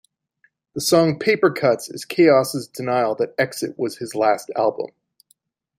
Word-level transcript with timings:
The 0.73 0.81
song 0.81 1.19
"Papercutz" 1.19 1.93
is 1.93 2.05
k-os's 2.05 2.67
denial 2.67 3.13
that 3.19 3.35
"Exit" 3.37 3.77
was 3.77 3.99
his 3.99 4.15
last 4.15 4.49
album. 4.55 4.87